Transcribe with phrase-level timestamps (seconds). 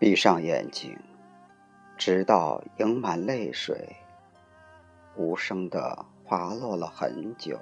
[0.00, 0.98] 闭上眼睛，
[1.98, 3.96] 直到盈满泪水，
[5.14, 7.60] 无声的滑落了很久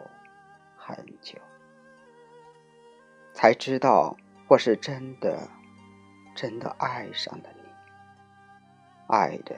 [0.77, 1.37] 很久，
[3.33, 4.16] 才知道
[4.47, 5.48] 我是真的
[6.37, 7.69] 真的爱上了你，
[9.09, 9.56] 爱的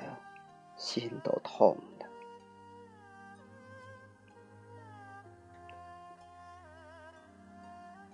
[0.75, 2.07] 心都痛了。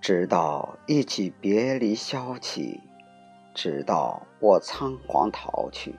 [0.00, 2.80] 直到一起别离消起。
[3.56, 5.94] 直到我仓皇逃去，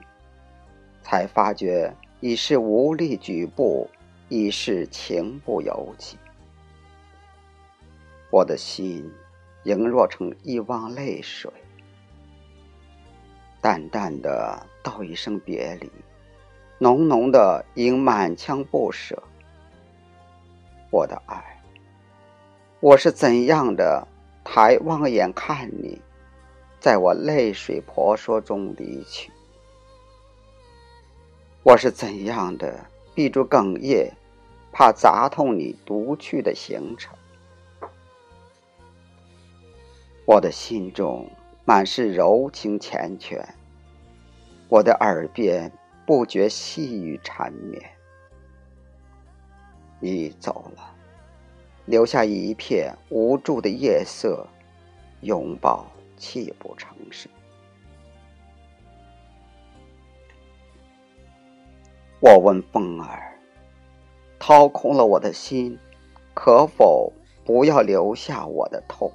[1.02, 3.90] 才发觉已是无力举步，
[4.28, 6.16] 已是情不由己。
[8.30, 9.12] 我的心
[9.64, 11.50] 凝若成一汪泪水，
[13.60, 15.90] 淡淡的道一声别离，
[16.78, 19.20] 浓浓的应满腔不舍。
[20.92, 21.60] 我的爱，
[22.78, 24.06] 我是怎样的
[24.44, 26.00] 抬望眼看你？
[26.88, 29.30] 在我泪水婆娑中离去，
[31.62, 32.82] 我是怎样的
[33.14, 34.10] 闭住哽咽，
[34.72, 37.14] 怕砸痛你独去的行程。
[40.24, 41.30] 我的心中
[41.66, 43.44] 满是柔情缱绻，
[44.70, 45.70] 我的耳边
[46.06, 47.82] 不觉细语缠绵。
[50.00, 50.94] 你走了，
[51.84, 54.46] 留下一片无助的夜色，
[55.20, 55.86] 拥抱。
[56.18, 57.30] 泣不成声。
[62.20, 63.32] 我问风儿
[64.40, 65.78] ：“掏空了我的心，
[66.34, 67.12] 可否
[67.44, 69.10] 不要留下我的痛？”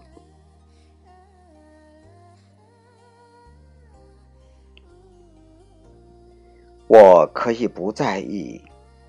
[6.88, 8.62] 我可以不在意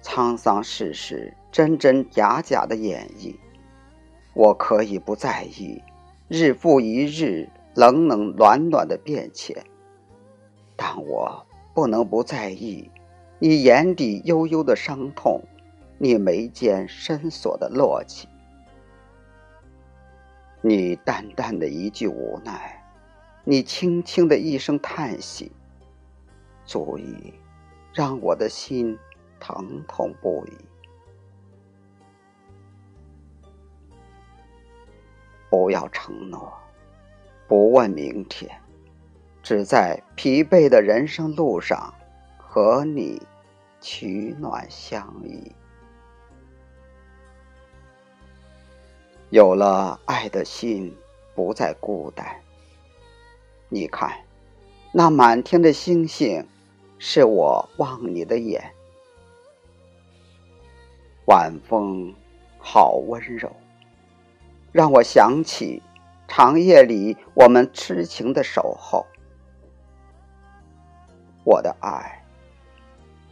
[0.03, 3.37] 沧桑世事真真假假的演绎，
[4.35, 5.83] 我可以不在意
[6.29, 7.49] 日复一日。
[7.75, 9.57] 冷冷暖暖的变迁，
[10.77, 12.89] 但我不能不在意
[13.41, 15.43] 你眼底悠悠的伤痛，
[15.99, 18.27] 你眉间深锁的落寂，
[20.61, 22.81] 你淡淡的一句无奈，
[23.43, 25.51] 你轻轻的一声叹息，
[26.65, 27.35] 足以
[27.93, 28.97] 让我的心
[29.41, 30.53] 疼痛不已。
[35.51, 36.53] 不要承诺。
[37.47, 38.51] 不问明天，
[39.43, 41.93] 只在疲惫的人生路上
[42.39, 43.21] 和你
[43.81, 45.53] 取暖相依。
[49.31, 50.97] 有了爱的心，
[51.35, 52.27] 不再孤单。
[53.69, 54.11] 你看，
[54.93, 56.47] 那满天的星星，
[56.99, 58.63] 是我望你的眼。
[61.27, 62.15] 晚风
[62.59, 63.51] 好温柔，
[64.73, 65.83] 让我想起。
[66.27, 69.07] 长夜里，我们痴情的守候。
[71.45, 72.25] 我的爱，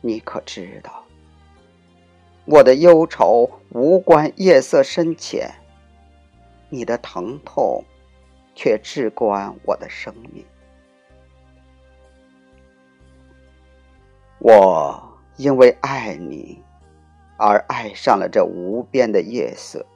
[0.00, 1.02] 你可知道？
[2.44, 5.50] 我的忧愁无关夜色深浅，
[6.68, 7.84] 你的疼痛
[8.54, 10.44] 却至关我的生命。
[14.38, 16.62] 我因为爱你，
[17.36, 19.86] 而爱上了这无边的夜色。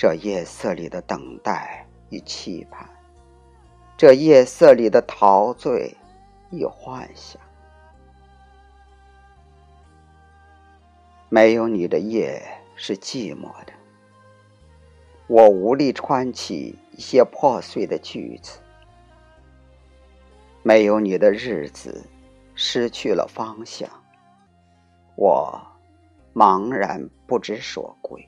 [0.00, 2.88] 这夜色里的等待与期盼，
[3.98, 5.94] 这夜色里的陶醉
[6.50, 7.38] 与幻想，
[11.28, 12.42] 没有你的夜
[12.76, 13.74] 是寂寞的。
[15.26, 18.58] 我无力穿起一些破碎的句子，
[20.62, 22.02] 没有你的日子
[22.54, 23.86] 失去了方向，
[25.14, 25.60] 我
[26.32, 28.26] 茫然不知所归。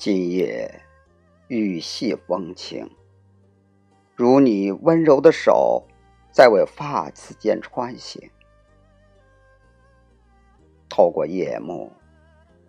[0.00, 0.80] 今夜
[1.48, 2.88] 雨细风轻，
[4.14, 5.82] 如你温柔的手
[6.30, 8.30] 在我发丝间穿行。
[10.88, 11.90] 透过夜幕，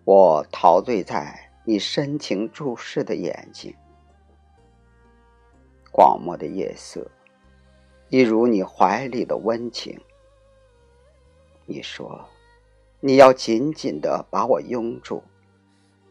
[0.04, 3.72] 我陶醉在你深情注视的眼睛。
[5.92, 7.08] 广漠的夜色，
[8.08, 9.96] 一如你怀里的温情。
[11.64, 12.28] 你说，
[12.98, 15.22] 你要紧紧的把我拥住，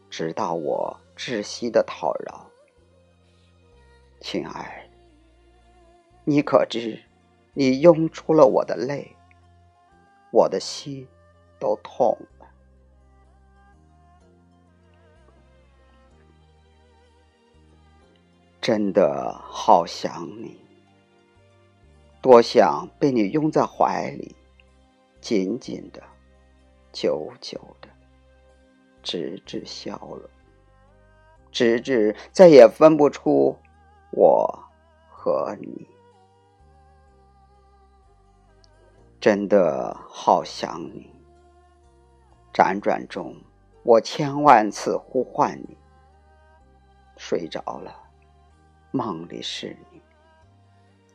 [0.08, 0.98] 直到我。
[1.20, 2.50] 窒息的讨饶，
[4.22, 4.88] 亲爱，
[6.24, 6.98] 你可知，
[7.52, 9.14] 你拥出了我的泪，
[10.32, 11.06] 我的心
[11.58, 12.46] 都痛了。
[18.62, 20.58] 真的好想你，
[22.22, 24.34] 多想被你拥在怀里，
[25.20, 26.02] 紧紧的
[26.90, 27.90] 久久的，
[29.02, 30.22] 直至消融，
[31.50, 33.56] 直至再也分不出
[34.10, 34.64] 我
[35.08, 35.86] 和你。
[39.20, 41.12] 真的好想你，
[42.54, 43.36] 辗转中，
[43.82, 45.76] 我千万次呼唤你。
[47.18, 47.94] 睡着了，
[48.92, 50.00] 梦里是你；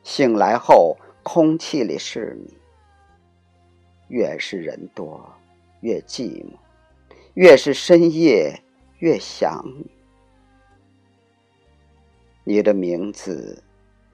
[0.04, 2.56] 醒来后，空气里是你。
[4.06, 5.28] 越是人多，
[5.80, 6.56] 越寂寞；
[7.34, 8.62] 越是深夜，
[8.98, 9.95] 越想你。
[12.48, 13.60] 你的名字，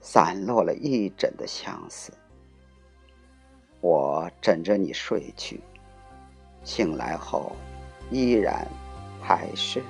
[0.01, 2.11] 散落了一枕的相思。
[3.79, 5.61] 我枕着你睡去，
[6.63, 7.55] 醒来后，
[8.09, 8.67] 依然
[9.21, 9.85] 还是你。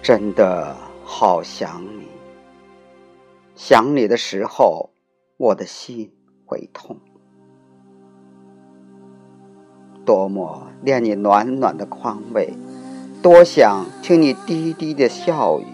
[0.00, 2.06] 真的好想你，
[3.56, 4.90] 想你的时候，
[5.36, 6.08] 我的心
[6.46, 6.96] 会痛。
[10.04, 12.52] 多么恋你暖暖的宽慰，
[13.24, 15.64] 多想听你低低的笑语。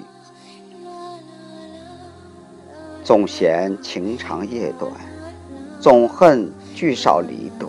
[3.03, 4.93] 总嫌情长夜短，
[5.81, 7.69] 总恨聚少离多。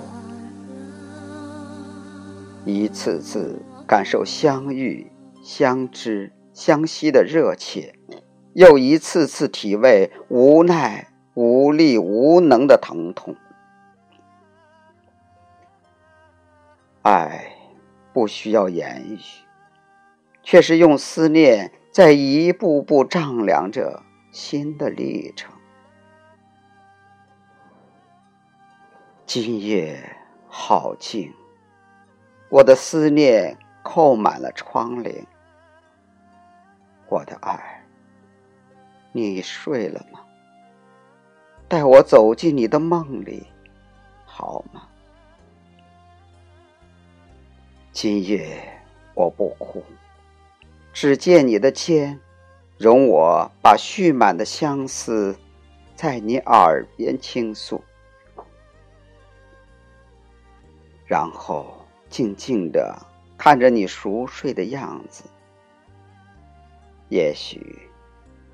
[2.64, 5.12] 一次次感受相遇、
[5.44, 6.32] 相知。
[6.54, 7.96] 相惜的热切，
[8.54, 13.36] 又一次次体味无奈、无力、无能的疼痛。
[17.02, 17.56] 爱
[18.14, 19.18] 不需要言语，
[20.44, 25.52] 却是用思念在一步步丈量着新的历程。
[29.26, 30.18] 今夜
[30.48, 31.34] 好静，
[32.50, 35.26] 我的思念扣满了窗棂。
[37.08, 37.86] 我的爱，
[39.12, 40.20] 你睡了吗？
[41.68, 43.48] 带我走进你的梦里，
[44.26, 44.88] 好吗？
[47.94, 48.62] 今夜
[49.14, 49.84] 我不哭，
[51.02, 52.20] 只见你的肩，
[52.78, 55.36] 容我把蓄满的相思
[55.96, 57.84] 在你耳边倾诉，
[61.08, 61.76] 然后
[62.08, 62.96] 静静的
[63.36, 65.24] 看着你熟睡的样子。
[67.10, 67.90] 也许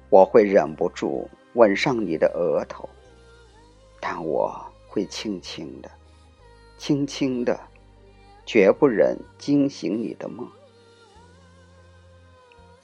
[0.09, 2.88] 我会忍不住吻上你的额头，
[4.00, 4.57] 但我
[4.88, 5.91] 会轻轻的、
[6.77, 7.59] 轻轻的，
[8.45, 10.50] 绝不忍惊醒你的梦。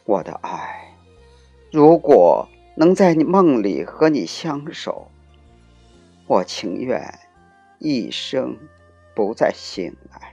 [0.05, 0.93] 我的爱，
[1.71, 5.07] 如果能在你梦里和你相守，
[6.27, 7.19] 我情愿
[7.79, 8.57] 一生
[9.15, 10.32] 不再醒来。